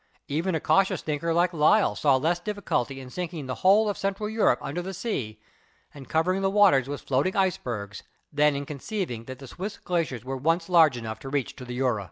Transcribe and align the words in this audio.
Even 0.27 0.55
a 0.55 0.59
cautious 0.59 1.03
thinker 1.03 1.31
like 1.31 1.53
Lyell 1.53 1.93
saw 1.93 2.15
less 2.15 2.39
difficulty 2.39 2.99
in 2.99 3.11
sinking 3.11 3.45
the 3.45 3.53
whole 3.61 3.87
of 3.87 3.99
Central 3.99 4.27
Europe 4.27 4.57
under 4.59 4.81
the 4.81 4.95
sea, 4.95 5.39
and 5.93 6.09
covering 6.09 6.41
the 6.41 6.49
waters 6.49 6.89
with 6.89 7.01
floating 7.03 7.35
ice 7.35 7.57
bergs, 7.57 8.01
than 8.33 8.55
in 8.55 8.65
conceiving 8.65 9.25
that 9.25 9.37
the 9.37 9.45
Swiss 9.47 9.77
glaciers 9.77 10.25
were 10.25 10.37
once 10.37 10.69
large 10.69 10.97
enough 10.97 11.19
to 11.19 11.29
reach 11.29 11.55
to 11.55 11.65
the 11.65 11.77
Jura. 11.77 11.99